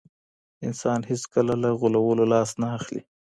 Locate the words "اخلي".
2.77-3.01